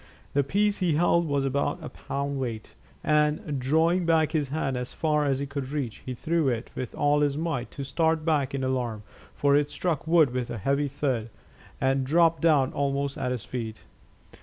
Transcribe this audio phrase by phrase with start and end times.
[0.33, 4.93] The piece he held was about a pound weight, and, drawing back his hand as
[4.93, 8.55] far as he could reach, he threw it with all his might, to start back
[8.55, 9.03] in alarm,
[9.35, 11.29] for it struck wood with a heavy thud,
[11.79, 13.83] and dropped down almost at his feet.